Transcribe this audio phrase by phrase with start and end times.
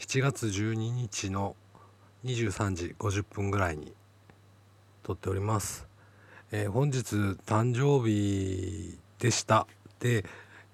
[0.00, 1.54] 7月12日の
[2.24, 3.92] 23時50分ぐらいに
[5.02, 5.86] 撮っております、
[6.50, 9.66] えー、本日誕生日でした。
[10.00, 10.24] で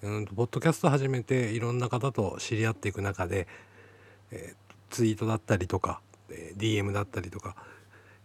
[0.03, 3.49] うんポッドキャスト始めていろんな方と知り合っていく中で、
[4.31, 6.01] えー、ツイートだったりとか、
[6.31, 7.57] えー、DM だったりとか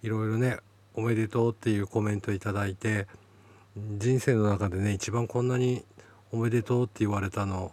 [0.04, 0.60] いろいろね
[0.94, 3.08] おめでとうっていうコメントいただいて
[3.98, 5.84] 人生の中でね一番こんなに
[6.32, 7.72] おめでとうって言われたの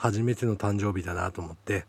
[0.00, 1.84] 初めての誕生日だなと思って、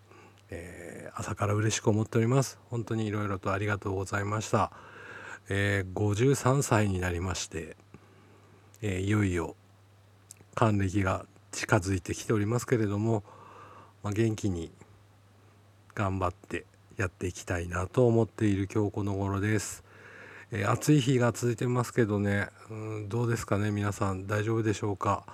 [0.49, 2.57] えー、朝から嬉しく思っております。
[2.71, 4.71] 本当にいろいろとありがとうございました、
[5.47, 7.77] えー、53歳になりまして、
[8.81, 9.55] え、いよいよ
[10.55, 13.23] 還暦が近づいてきておりますけれども、
[14.01, 14.71] まあ、元気に
[15.93, 16.65] 頑張って
[16.97, 19.83] やっていきたいなと思っている今日この頃です。
[20.51, 22.47] えー、暑い日が続いてますけどね。
[22.71, 24.25] うんどうですかね皆さん。
[24.25, 25.25] 大丈夫でしょうか？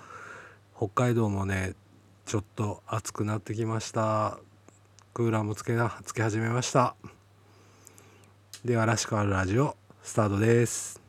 [0.75, 1.73] 北海道もね
[2.25, 4.39] ちょっと暑くなってきました。
[5.13, 6.95] クーラーもつけなつけ始めました。
[8.66, 11.05] ではらしくあるラジオスタートです。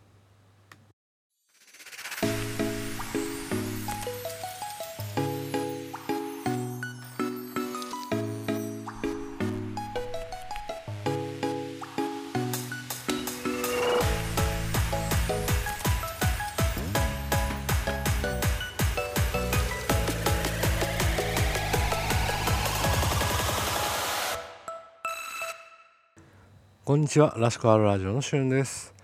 [26.86, 27.34] こんにちは。
[27.36, 28.94] らしくあるラジオのしゅんです、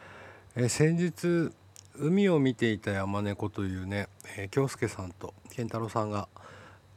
[0.55, 1.53] えー、先日
[1.99, 4.07] 海を見ていた山猫というね、
[4.39, 6.29] えー、京介さんと健太郎さんが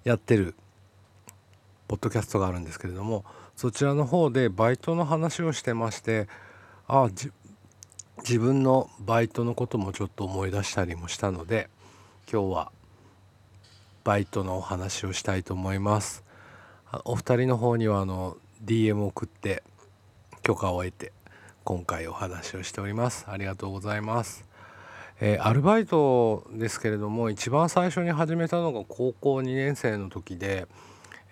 [0.04, 0.54] やってる
[1.88, 3.26] ポッドキャストがあるんですけれども
[3.56, 6.28] そちらの方でバイトの話をしてまして
[6.88, 7.10] あ
[8.20, 11.68] 自分のバイトのこともちょっと思い出したりもしたので
[12.32, 12.72] 今日は
[14.04, 16.24] バイトのお話をしたいと思います。
[17.06, 19.64] お二人の方にはあの DM を送って
[20.46, 21.12] 許可を得て
[21.64, 24.46] 今回お話をしておりますありがとうございます、
[25.20, 30.68] えー、アルバイトですけれども一番最初に始めたのが高校2年生の時で、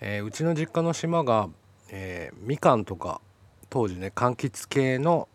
[0.00, 1.48] えー、うちの実家の島が、
[1.90, 3.20] えー、みかんとか
[3.70, 5.28] 当時ね柑橘系の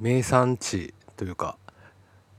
[0.00, 1.58] 名産地というか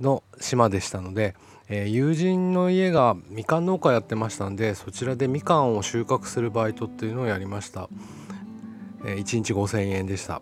[0.02, 1.36] の島でしたので、
[1.68, 7.88] えー、友人の家がみかん農家やってましたんでそちらでみかんを収穫するバイトっていうのをやりました。
[9.06, 10.42] え、1日5,000円でした。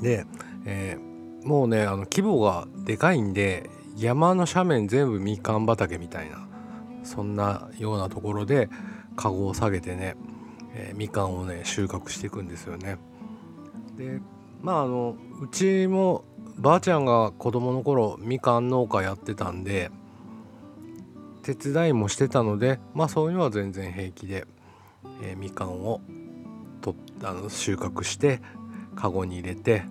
[0.00, 0.26] で、
[0.64, 6.46] えー、もうねあの規模がでかいんで山の斜面全部みかん畑みたいな
[7.04, 8.68] そんなようなところで
[9.16, 10.16] カゴを下げてね、
[10.74, 12.98] えー、みかんをね収穫していくんですよね。
[13.96, 14.20] で
[14.62, 16.24] まああのうちも
[16.56, 19.90] ばあちゃんが子供の頃みかん農家やってたんで
[21.42, 24.46] 手伝いもしてたのでまあそういうのは全然平気で、
[25.22, 26.00] えー、みかんを
[27.22, 28.40] あの収穫して
[28.94, 29.84] カゴに入れて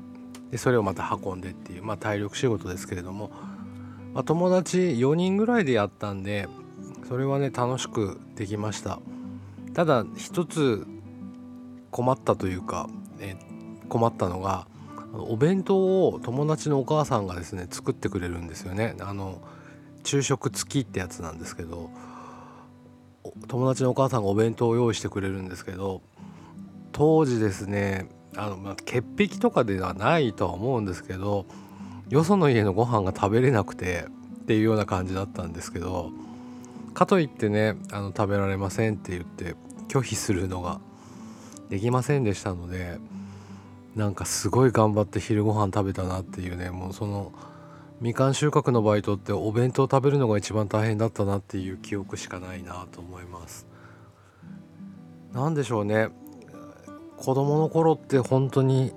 [0.52, 3.32] でそれをまた運んでっていう、まあ、体力仕事ですけれども、
[4.14, 6.48] まあ、友達4人ぐらいでやったんで
[7.08, 9.00] それはね楽しくできました。
[9.74, 10.86] ただ一つ
[11.92, 12.90] 困ったというか、
[13.20, 13.38] ね、
[13.90, 14.68] 困ったのが
[15.14, 18.96] お弁当を友達のお母さんがですね作ってくれるんですよね。
[19.00, 19.42] あの
[20.04, 21.90] 昼食付きってやつなんですけど
[23.48, 26.02] 友達のお母さんがお弁当を用意してくれるんですけど
[26.98, 31.46] 当時ですねあの、まあ、潔癖とかではないとは思うんですけど
[32.10, 34.08] よその家のご飯が食べれなくて
[34.42, 36.10] っていうような感じだったんですけど
[36.96, 39.54] かといってねあの食べられませんって言って
[39.90, 40.80] 拒否するのが
[41.70, 42.98] できませんでしたので
[43.96, 47.32] なんかすごい頑張って昼ご飯食べたなっていうねもうその
[48.02, 53.68] みかん収穫のバイトってお弁当食べるのが一番大変だったなっていう記憶しかないなと思います。
[55.34, 56.10] 何でしょうね
[57.18, 58.94] 子供の頃って本当に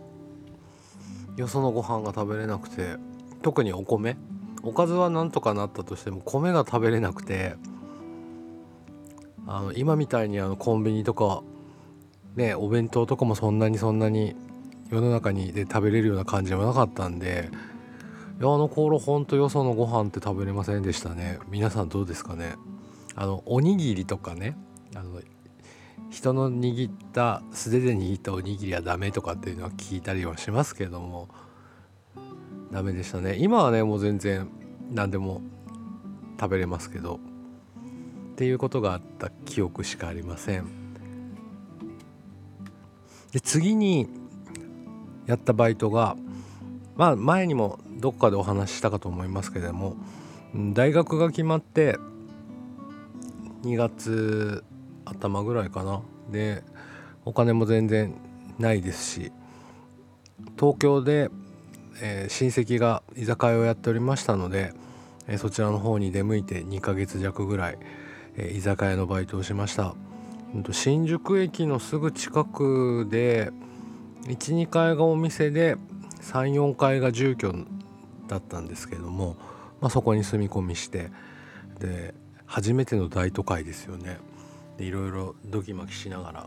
[1.36, 2.96] よそのご飯が食べれなくて
[3.42, 4.16] 特にお米。
[4.62, 7.54] おかずはなんとかなったとしても米が食べれなくて
[9.46, 11.42] あの今みたいにあのコンビニとか
[12.36, 14.36] ねお弁当とかもそんなにそんなに
[14.90, 17.48] 世の中にで食べれるような感じはなかったんで
[18.40, 21.38] いやあの頃ほんとよそのご飯って食べれませんでしたね。
[21.48, 22.54] 皆さんどうですかね。
[23.14, 24.56] あのおにぎりとかね。
[24.94, 25.20] あの
[26.10, 31.28] 人の握った素手で握ったおにぎりはダメとかっていうのは聞いたりはしますけども。
[32.70, 33.36] ダメでしたね。
[33.38, 34.48] 今はねもう全然
[34.92, 35.40] 何でも
[36.38, 37.16] 食べれますけど。
[38.32, 40.66] っていうことがあった記憶しかありません。
[43.32, 44.08] で次に
[45.26, 46.16] やったバイトが
[46.96, 49.96] まあ前にもどっかでお話ししたかと思いますけれども
[50.72, 51.96] 大学が決まって
[53.62, 54.64] 2月
[55.04, 56.02] 頭ぐらいかな。
[56.30, 56.62] で
[57.24, 58.14] お金も全然
[58.58, 59.32] ないですし
[60.58, 61.30] 東京で、
[62.00, 64.72] えー、親戚が居酒屋をやっておりましたので、
[65.26, 67.78] えー、そちらの方に出向いて2ヶ月弱ぐらい、
[68.36, 69.94] えー、居酒屋のバイトをしました。
[70.72, 73.52] 新宿駅のすぐ近くで
[74.24, 75.76] 12階がお店で
[76.22, 77.52] 34階が住居
[78.26, 79.36] だったんですけども、
[79.80, 81.10] まあ、そこに住み込みして
[81.78, 82.14] で
[82.46, 84.18] 初めての大都会ですよね。
[84.80, 86.46] でいろいろドキマキしながら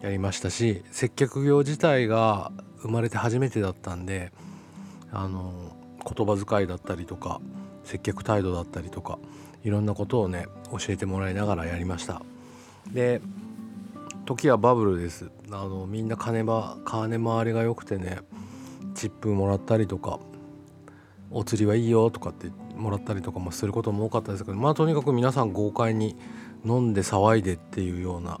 [0.00, 4.30] やりましたし接客業自体が生まれて初めてだったんで
[5.12, 5.52] あの
[6.04, 7.40] 言葉遣いだったりとか
[7.82, 9.18] 接客態度だったりとか
[9.64, 12.22] いろんなことをね教えてもらいながらやりました。
[12.92, 13.20] で
[14.26, 15.30] 時はバブルです。
[15.50, 18.18] あのみんな金ば金回りが良くてね
[18.94, 20.20] チップもらったりとか
[21.30, 26.16] お釣りはいいよとかってもらったりとかもすることも多かったですけどまあとにかく皆さん豪快に
[26.64, 28.40] 飲んで騒いでっていうような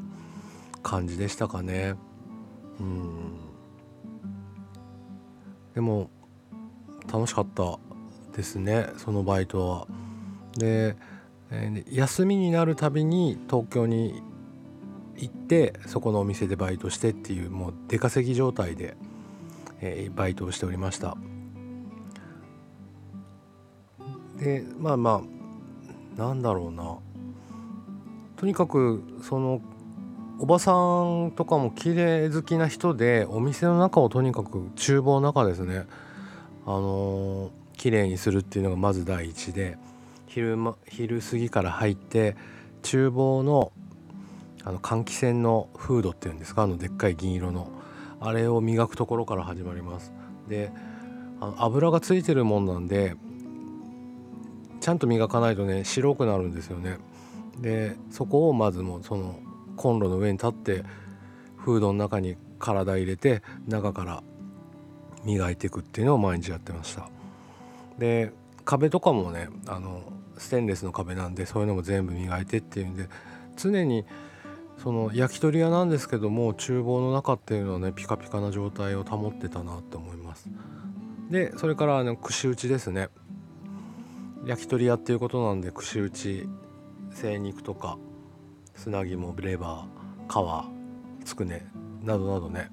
[0.82, 1.94] 感じでしたかね。
[2.80, 3.44] うん。
[5.74, 6.08] でも
[7.12, 7.78] 楽しかった
[8.36, 9.86] ですねそのバイトは。
[10.56, 10.96] で、
[11.50, 14.22] えー、休みになるたびに東京に
[15.16, 18.96] 行ってそこのお店でバイトしてっていうもう出稼ぎ状態で、
[19.80, 21.16] えー、バイトをしておりました。
[24.38, 25.22] でまあま
[26.16, 26.98] あなんだろうな。
[28.36, 29.60] とにかくその
[30.38, 35.86] おばさんとかも綺麗好きな人でお店の中をとにかく厨房の中ですね。
[36.66, 39.76] あのー、綺麗にするっていうのがまず第一で
[40.26, 42.36] 昼,、ま、昼過ぎから入って
[42.82, 43.70] 厨房の
[44.64, 47.68] あの換気扇のフードっていうんですかあのでっかい銀色の
[48.18, 50.12] あれを磨くところから始まります。
[50.48, 50.72] で
[51.40, 53.14] あの油がついてるもんなんで
[54.80, 56.96] ちゃんと磨かないとね白くなるんですよね。
[57.60, 59.38] でそこをまずもうその
[59.76, 60.84] コンロの上に立って
[61.56, 64.22] フードの中に体入れて中から
[65.24, 67.08] 磨いていくっていうのを毎日やってました。
[67.98, 68.32] で
[68.64, 70.02] 壁とかもねあの
[70.36, 73.08] ステンレスの壁なんでそういうのも全部磨いてっていうんで
[73.56, 74.04] 常に
[74.78, 80.48] その焼き鳥屋なんですけども厨房の中っていうのはねピカピカな状態を保ってたなって思います。
[81.30, 83.08] でそれからあの串打ちですね。
[84.44, 86.46] 焼き鳥屋っていうことなんで串打ち
[87.14, 87.96] 精肉とか
[88.74, 90.66] 砂肝レバー
[91.22, 91.66] 皮つくね
[92.02, 92.70] などなどね。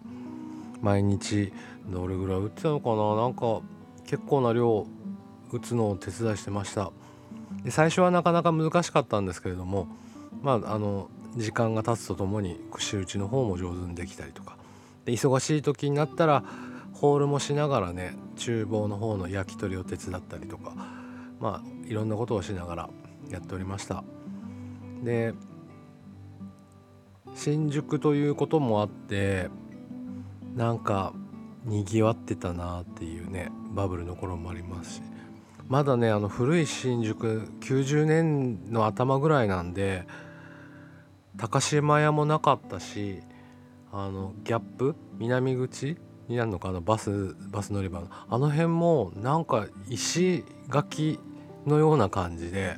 [0.81, 1.53] 毎日
[1.87, 3.15] どれぐらい売ってたのかな？
[3.15, 3.61] なんか
[4.05, 4.87] 結構な量
[5.51, 6.91] 打つのを手伝いしてました。
[7.63, 9.87] で最初はなかなか難しかったんですけれども
[10.41, 14.57] まああの時間が経つとともに串打ちの方も上手にできたりとか。
[15.05, 16.43] で忙しい時になったら
[16.93, 20.73] ホールもしながらね厨房の方の焼き鳥を手伝ったりとか
[21.39, 22.89] まあいろんなことをしながら
[23.29, 24.03] やっておりました。
[25.03, 25.33] で
[27.33, 29.49] 新宿ということもあって
[30.55, 31.13] なんか
[31.65, 35.01] にぎわってたなっていうねバブルの頃もありますし。
[35.67, 40.05] まだねあの古い新宿90年の頭ぐらいなんで
[41.37, 43.21] 高島屋もなかったし
[43.93, 44.95] あのギャップ？
[45.17, 45.97] 南口？
[46.27, 46.73] になるのか？
[46.73, 48.07] なバスバス乗り場の。
[48.29, 51.19] あの辺もなんか石垣
[51.65, 52.75] のような感じで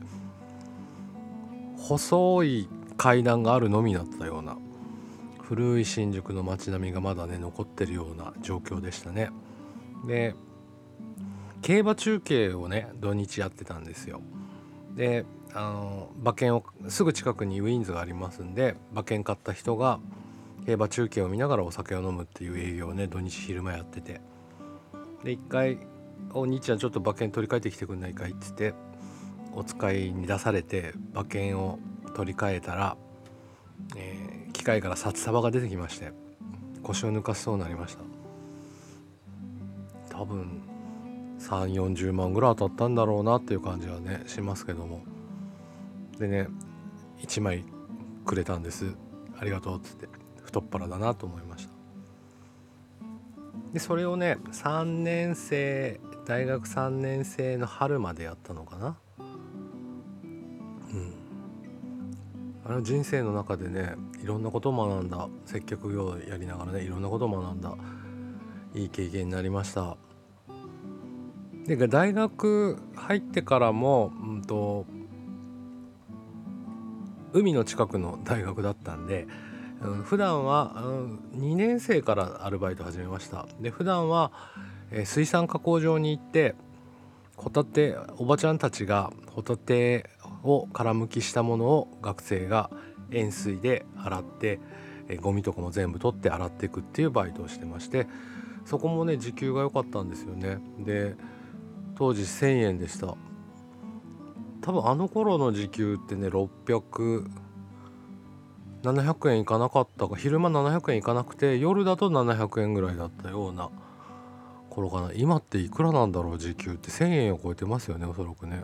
[1.83, 4.57] 細い階段があるのみだったような
[5.41, 9.29] 古い新宿の街並みがまだね残ってるような状況でしたね。
[10.07, 10.34] で
[11.62, 14.22] 競馬中継をね土日やってたんですよ。
[14.96, 20.00] であの馬券をすぐ近くにウィンズがありますんで馬券買った人が
[20.65, 24.22] 競馬中継を見ながらお酒を飲むっていう営業をね土日昼間やってて。
[25.25, 25.79] で一回
[26.34, 28.74] 「お兄ちゃんちょっと馬券取り替えてきてくんないかい」っつって
[29.55, 31.79] お使いに出されて馬券を
[32.15, 32.98] 取り替えたら、
[33.95, 36.12] えー、機械から札束が出てきまして
[36.81, 38.03] 腰を抜かしそうになりました。
[40.10, 40.62] 多分
[41.39, 45.01] 3 4 0万ぐらい当たったんだろうなっていう感じはねしますけども。
[46.19, 46.48] でね
[47.19, 47.63] 1枚
[48.25, 48.95] くれたんです。
[49.39, 50.07] ありがとうっつって
[50.43, 51.74] 太っ腹だなと思いました。
[53.74, 58.98] でそれをね3年生大学3年生の春までやったのかな。
[62.65, 65.27] あの人生の中でねいろんなことを学んだ。
[65.46, 67.75] 接客業をやりながらねいろんなことを学んだ。
[68.74, 69.98] いい経験になりました。
[71.67, 74.86] で大学入ってからも、うんと、
[77.32, 79.27] 海の近くの大学だったんで、
[79.82, 83.48] うん、普段は、うん、2年生からアルバイト始めました。
[83.62, 84.32] で普段は、
[84.91, 86.55] えー、水産加工場に行って
[87.38, 90.10] ホタテおばちゃんたちがホタテ
[90.43, 92.69] を殻むきしたものを学生が
[93.12, 94.59] 塩水で洗って
[95.09, 98.07] えゴミとかも全部取って洗っていくっていうバイトをしてまして
[98.65, 100.59] そこもね時給が良かったんですよね。
[100.79, 101.15] で
[101.95, 103.15] 当時1,000円でした。
[104.62, 107.29] 多分あの頃の時給ってね600
[108.83, 113.69] 700円いかなかったか昼間700円いかなくて夜だと700円ぐらいだったような
[114.69, 115.12] 頃かな。
[115.13, 116.89] 今っていくらなんだろう時給って。
[116.89, 118.63] 1,000円を超えてますよねおそらくね、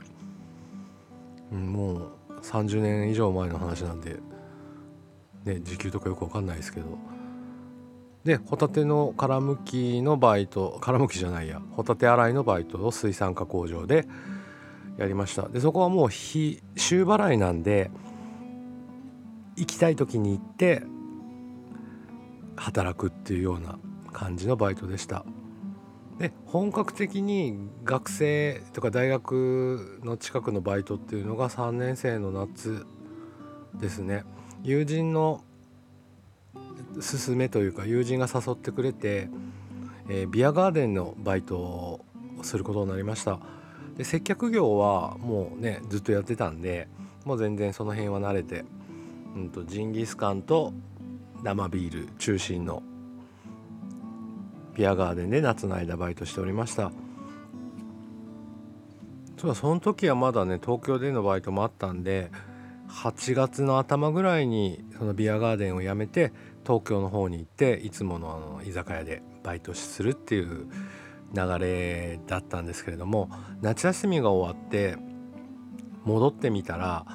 [1.51, 4.17] もう30年以上前の話なんで
[5.45, 6.97] ね時給とかよく分かんないですけど。
[8.23, 14.07] でホタテの殻むきのバイト殻むきじゃないやホタテ洗いのバイトを水産加工場で
[14.97, 15.47] やりました。
[15.47, 17.89] でそこはもう日週払いなんで
[19.55, 20.83] 行きたい時に行って
[22.57, 23.79] 働くっていうような
[24.11, 25.25] 感じのバイトでした。
[26.19, 32.85] で本格的に学生とか大学の近くのバイトっていうのが3年生の夏
[33.73, 34.25] ですね。
[34.61, 35.41] 友人の
[36.99, 39.29] 勧めというか友人が誘ってくれて、
[40.09, 42.05] えー、ビアガーデンのバイトを
[42.41, 43.39] することになりました。
[43.95, 46.89] で接客業はもうねずっとやってたんで
[47.23, 48.65] もう全然その辺は慣れて、
[49.35, 50.73] うんと、ジンギスカンと
[51.43, 52.83] 生ビール中心の
[54.79, 56.93] ビアガーデンで夏の間バイトしておりました。
[59.37, 62.31] そうその時はまだね東京でのバイトもあったんで
[62.87, 66.31] 8月の頭ぐらいにそのビアガーデンを辞めて
[66.65, 70.69] 東京の方に行っていつものあの居酒屋でバイトするっていう
[71.33, 73.29] 流れだったんですけれども
[73.61, 74.97] 夏休みが終わって
[76.05, 77.05] 戻ってみたら、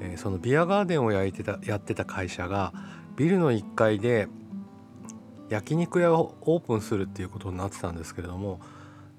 [0.00, 2.72] えー、そのビアガーデンを焼いてたやってた会社が
[3.16, 4.28] ビルの1階で
[5.52, 8.58] 焼肉屋をオープンするっていうことになってたんですけれども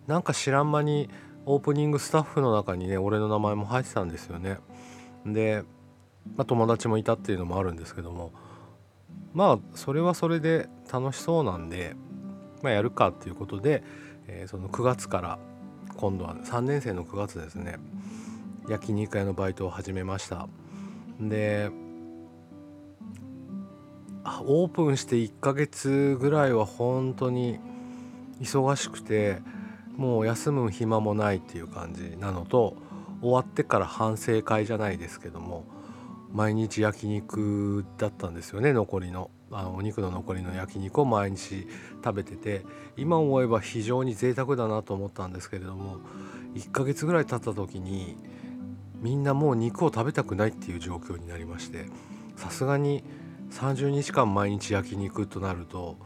[0.07, 1.09] なんか知らん間に
[1.45, 4.57] オープニングスタッフの中にね俺の名前も入ってたんですよね。
[5.25, 5.63] で
[6.35, 8.31] まあ、友達もいたっていうのもあるんですけども
[9.33, 11.95] まあそれはそれで楽しそうなんで、
[12.61, 13.83] まあ、やるかっていうことで、
[14.27, 15.39] えー、その9月から
[15.97, 17.77] 今度は3年生の9月ですね
[18.69, 20.47] 焼肉屋のバイトを始めました
[21.19, 21.69] で
[24.25, 27.59] オープンして1ヶ月ぐらいは本当に
[28.41, 29.41] 忙しくて
[29.97, 32.75] もう休む暇もないっていう感じなのと
[33.21, 35.65] 終わってから反省会じゃないですけども
[36.31, 39.29] 毎日焼肉だったんですよね残りの。
[39.55, 41.67] あのお肉の残りの焼肉を毎日
[42.03, 42.65] 食べてて
[42.97, 45.97] 今思えば非常に贅沢だなと思ったんですけれども
[46.55, 48.17] 1ヶ月ぐらい経った時に
[48.99, 51.85] みんなもう肉を食べたくないっていう状況になりまして
[52.35, 53.03] さすがに
[53.53, 55.97] 30日間毎日焼肉となると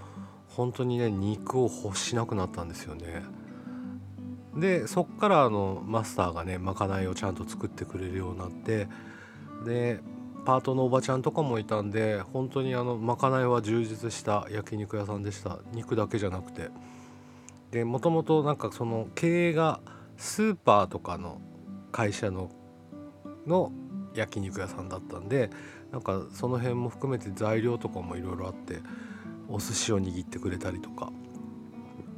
[0.50, 3.24] 本当にね肉を欲しなくなったんですよね。
[4.56, 8.88] でそっからあのマスターがねまかないをちゃんと作ってくれるようになって
[9.66, 10.02] で
[10.46, 16.70] パートのおばちゃんとかもいたんで本当にあのまかないは充実した焼肉屋さんでした肉だけじゃなくて
[17.72, 19.80] でもともとなんかその経営が
[20.18, 21.40] スーパーとかの
[21.92, 22.50] 会社の
[23.46, 23.72] の
[24.16, 25.52] 焼肉屋さんだったんで
[25.92, 28.80] なんかその辺も含めて材料とかもいろいろあって
[29.48, 31.12] お寿司を握ってくれたりとか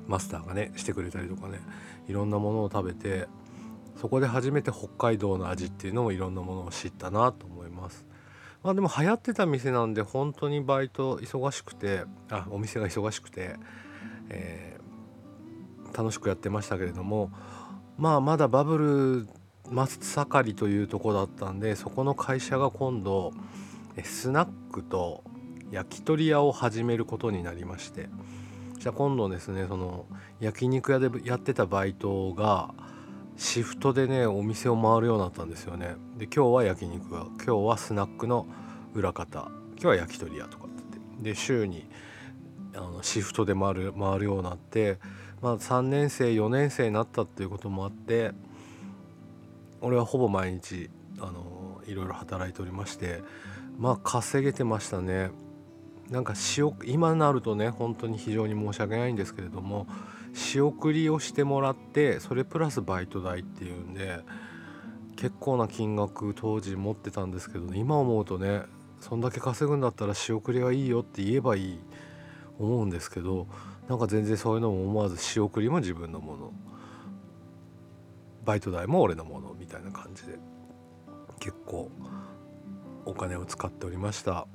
[0.07, 1.59] マスターがねしてくれたりとかね
[2.07, 3.27] いろんなものを食べて
[3.95, 8.05] そこで初めて北海道の味っていうのもいろんなものを知ったなと思います。
[8.63, 13.55] まあでも流行ってた店なんで本当にバイト忙しくてあお店が忙しくて、
[14.29, 17.31] えー、楽しくやってましたけれども
[17.97, 19.27] まあまだバブル
[19.69, 23.33] 真っ盛りというとこだったんでそこの会社が今度
[24.03, 25.23] スナックと
[25.71, 28.09] 焼き鳥屋を始めることになりまして
[28.79, 30.05] じゃあ今度ですねその
[30.39, 32.73] 焼肉屋でやってたバイトが
[33.35, 35.95] シフトでねお店を回るようになったんですよね。
[36.17, 38.47] で今日は焼肉屋今日はスナックの
[38.93, 41.23] 裏方今日は焼き鳥屋とかって。
[41.23, 41.87] で週に
[42.75, 44.99] あのシフトで回る回るようになって、
[45.41, 48.31] まあ、3年生4年生になったっていうこともあって
[49.81, 53.21] 俺はほぼ毎日あのいろいろ働いておりまして
[53.77, 55.31] まあ稼げてましたね。
[56.09, 56.33] なんか
[56.85, 59.85] 今になるとね本当に非常に申し訳ないんですけれども
[60.33, 64.21] 仕送りをしてもらってそれプラスバイト代っていうんで
[65.15, 68.63] 結構な金額当時持ってたんですけど、ね、今思うとね
[68.99, 71.79] そんだけ稼ぐんだったら仕送りはいいよって言えばいい
[72.57, 73.47] 思うんですけど
[73.87, 76.53] なんか全然そういうのも思わず仕送りも自分のもの。
[78.49, 80.39] バイト代も俺のものみたいな感じで
[81.39, 81.91] 結構
[83.05, 84.47] お金を使っておりました。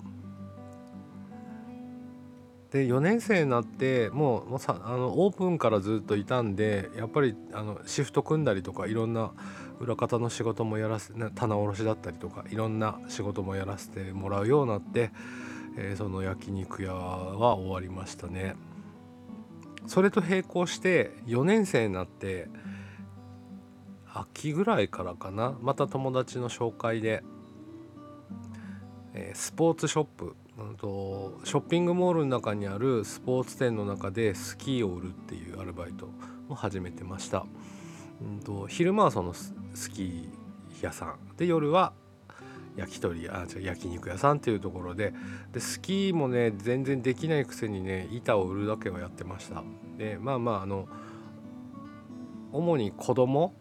[2.72, 9.30] で4年生になってもうもうさあのオープンからずっといたんでやっぱりあのシフト組んだりとかいろんな
[9.78, 15.12] 裏方の仕事もやらせ棚卸しだったりとかいろんな仕事もやらせてもらうようになって、
[15.78, 18.56] えー、その焼肉屋は終わりましたね。
[19.86, 22.48] それと並行して4年生になって
[24.14, 25.54] 秋ぐらいからかな。
[25.60, 27.22] また友達の紹介で、
[29.12, 30.36] えー、スポーツショップ。
[30.76, 36.08] とショッピングモールの中にあるスポーツ店の中でスキーを売るっていうアルバイト
[36.48, 37.44] も始めてました、
[38.22, 41.16] うんと、昼間はそのスキー屋さん。
[41.36, 41.92] で夜は
[42.76, 45.12] 焼き鳥あ違う焼肉屋さんっていうところで
[45.52, 49.64] でスキーもね全然できないくせにね板を売るだけはやってました。
[49.98, 50.86] でまあまああの
[52.52, 53.54] 主に子供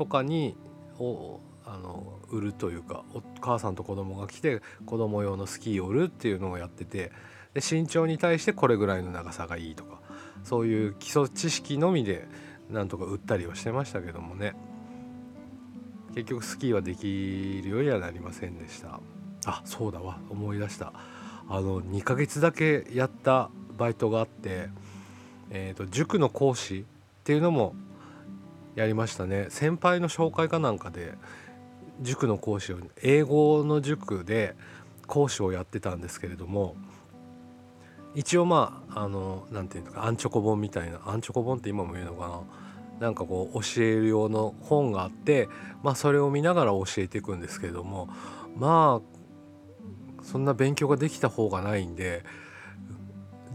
[0.00, 0.56] とかに
[0.98, 7.12] をあの売るというかお母さんと子供が来て子供用のスキーを売るっていうのをやってて
[7.52, 10.00] で身長に対してこれぐらいの長さがいいとか
[10.42, 12.26] そういう基礎知識のみで
[12.70, 14.54] なんとか売ったりはしてましたけどもね。
[16.14, 19.00] 結局スキーはできるようにはなりませんでした。
[19.44, 20.18] あそうだわ。
[20.30, 20.94] 思い出した。
[21.48, 24.70] あの2ヶ月だけやったバイトがあって、
[25.50, 26.84] えーと、塾の講師っ
[27.24, 27.74] ていうのも
[28.74, 29.46] やりましたね。
[29.50, 31.14] 先輩の紹介かなんかで
[32.00, 34.54] 塾の講師を英語の塾で
[35.06, 36.76] 講師をやってたんですけれども
[38.14, 42.40] 一応まああの何て言うんですかアンチョコ本みたいなアンチョコ本って今も言うのかな？
[43.00, 45.48] なんかこう教える用の本があって、
[45.82, 48.10] まあ、それを見ながら教えていくんですけれども
[48.56, 49.00] ま
[50.20, 52.24] あそんな勉強ができた方がないんで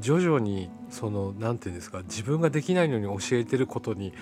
[0.02, 4.14] 徐々にその何て言うんですか自分ができないのに教えてることに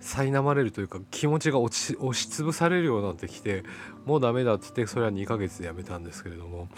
[0.00, 3.64] 苛まれるというか気持ちが押し押しつぶされるようになってきて
[4.06, 6.68] もうダメだっつってそれは2ヶ月でやめたんですけれども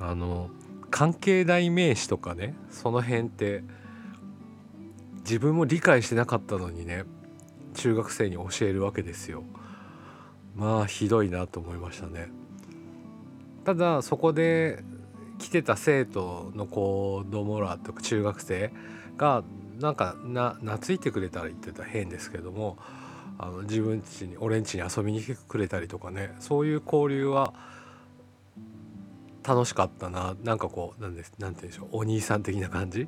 [0.00, 0.50] あの
[0.90, 3.62] 関係代名詞とかねその辺って
[5.20, 7.04] 自分も理解してなかったのにね
[7.74, 9.44] 中学生に教えるわけですよ。
[10.56, 12.30] まあひどいなと思いましたね。
[13.64, 14.82] ただそこで
[15.38, 18.72] 来てた生徒の子供らとか中学生
[19.16, 19.44] が
[19.78, 22.78] なんかな懐いてくれたら言ってたら変ですけども
[23.38, 27.54] あの自分家に俺ん家に遊びに来てくれたりとかねそういう交流は
[29.46, 33.02] 楽しかったななんかこうなんですなんて言うんでしょうお兄さん的な感じ？
[33.02, 33.06] っ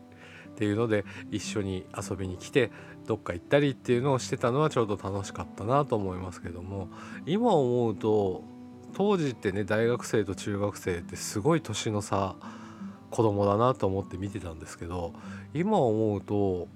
[0.55, 2.71] ていうので一緒に遊びに来て
[3.07, 6.89] どっか行ったりっていうのをしてたのはちょうど楽しかったなと思いますけども
[7.25, 8.45] 今思うと
[8.93, 12.37] 当時ってね大学生と中学生ってすごい年の差
[13.11, 15.13] 子供だなと思って見てたんですけど
[15.53, 16.69] 今思うと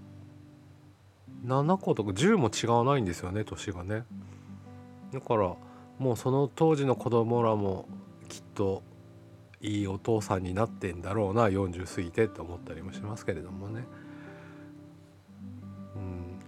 [1.47, 4.05] 7個とか10も違わないんですよね年がね。
[5.13, 5.55] だから
[5.99, 7.87] もうその当時の子供らも
[8.29, 8.83] きっと
[9.61, 13.85] いいお父さんになってんだろうな40過ぎてって思ったりもしますけれどもね。
[15.95, 16.41] うん。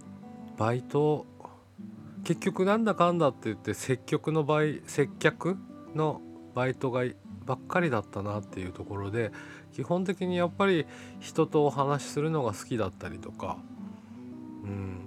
[0.57, 1.25] バイト
[2.23, 5.57] 結局なんだかんだって言って積極の場合接客
[5.95, 6.21] の
[6.53, 7.03] バイトが
[7.47, 9.31] ばっかりだったなっていうところで
[9.73, 10.85] 基本的にやっぱり
[11.19, 13.57] 人とお話しするのが好きだったりとか、
[14.63, 14.97] うん、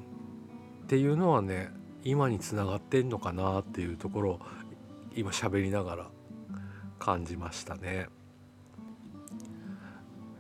[0.85, 1.69] っていうのはね
[2.03, 4.41] 今につながってんのかなっていうところを
[5.15, 6.07] 今喋りながら
[6.99, 8.09] 感じましたね。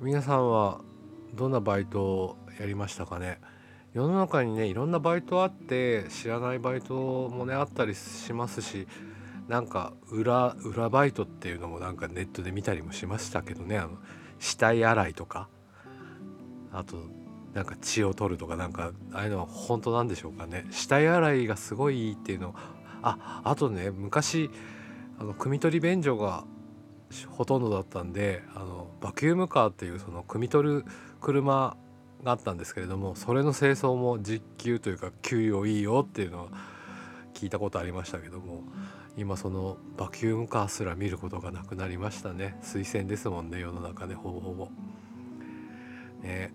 [0.00, 0.80] 皆さんは
[1.34, 3.38] どんなバイトをやりましたかね？
[3.92, 8.86] 世の中にねいろんなバイトあって知らないバイトもねあったりしますし
[9.50, 13.78] なんか裏裏バイトっていうのもなんかネットで見たりもしましたけどね。
[13.78, 13.98] あの
[14.38, 15.48] 死体洗いとか。
[16.72, 16.98] あと
[17.52, 20.66] なんか血を取るとかなんかああいうのは本当なんでしょうかね。
[20.70, 22.54] 死体洗いがすごいいいっていうの。
[23.02, 24.50] ああとね昔
[25.18, 26.44] あの汲み取り便所が
[27.30, 30.84] ほとんどだったんであのバキュームカーっていうその汲み取る
[31.20, 31.76] 車
[32.22, 36.48] があったんですけれどもそれの清掃も実給というか給与いいよっていうのは
[37.34, 38.62] 聞いたことありましたけども。
[39.16, 44.68] 今そのバキュームカーすら見ることがなくなりましたね推薦ですもんね世の中でほぼほぼ。
[46.22, 46.52] ね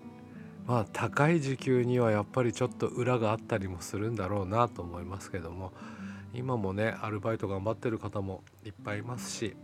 [0.67, 5.71] まあ高い時給にはやっぱりちょっと裏があったりもするんだろうなと思いますけども
[6.33, 9.55] 今もねアルバイト頑張ってる方もいっぱいいますし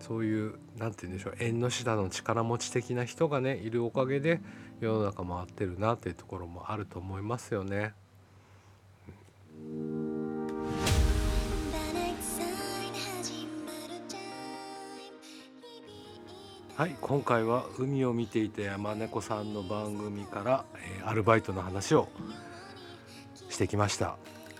[0.00, 4.40] そういう何て言うんでしょう縁の下の力持ち的な人がねいるおかげで
[4.80, 7.94] 世の中回ってるなっていうところもあると思いますよね。
[16.74, 22.08] はい今回は海を見ていた山猫さんの番組から、えー、アルバイトの話を
[23.50, 24.16] してきました、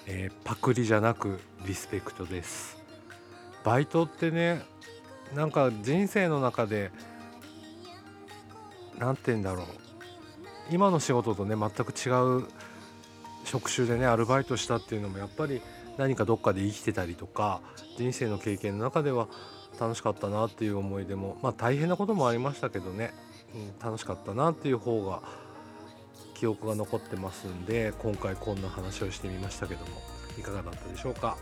[0.07, 2.77] えー、パクリじゃなくリスペクトです。
[3.65, 4.61] バイトってね
[5.35, 6.91] なんか人生の中で
[8.99, 9.67] 何て言うんだろう。
[10.71, 12.47] 今の仕事とね全く違う
[13.45, 15.63] 職種でねアルバイトしたっていうのもやっぱり
[15.99, 17.61] 何かどっかで生きてたりとか
[17.99, 19.29] 人生の経験の中では
[19.81, 23.13] 楽しかったなっていう思い出もまあ大変なこともありましたけどね、
[23.55, 25.23] うん、楽しかったなっていう方が
[26.35, 29.87] 記憶が残ってますんで今回こんな話をしてみましたけども
[30.39, 31.37] いかがだったでしょうか、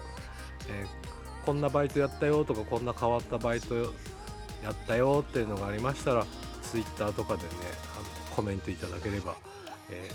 [0.68, 3.82] えー、こんなバイトやったよとかこんな変わったバイトや
[4.72, 6.26] ったよっていうのがありましたら
[6.62, 7.48] Twitter とかでね
[7.96, 9.36] あのコメントいただければ、
[9.90, 10.10] え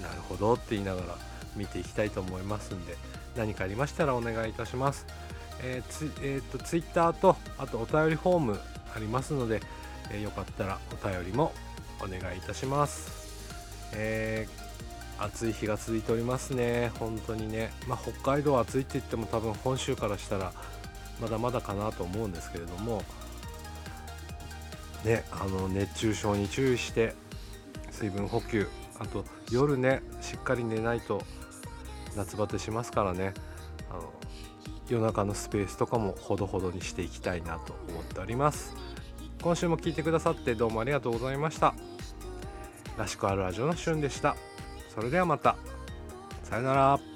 [0.00, 1.18] ー、なるほどって言いながら
[1.54, 2.96] 見ていきたいと思いますんで
[3.36, 5.06] 何かありましたらお願いいたします。
[5.62, 8.60] えーつえーと、Twitter とあとお便りフォーム
[8.94, 9.60] ありますので、
[10.10, 11.52] えー、よかったらお便りも
[12.00, 13.26] お願いいたします。
[13.92, 20.52] えー、暑い日が続いておりますね、本当にね、まあ、北海道は暑いって言っても多分本州からしたら
[21.20, 23.02] まだまだかなと思うんですけれども、
[25.04, 27.14] ね、あの熱中症に注意して
[27.90, 28.68] 水分補給
[28.98, 31.22] あと夜ねしっかり寝ないと
[32.16, 33.34] 夏バテしますからね。
[33.90, 34.12] あの
[34.88, 38.74] 夜中のスペースとかもほどほどにしていきたいなと思っております。
[39.42, 41.74] 今週も聞いてくださってどうもありがとうございました。
[42.96, 44.36] らしくあるラジオのしゅんでした。
[44.94, 45.56] それではまた。
[46.44, 47.15] さよなら。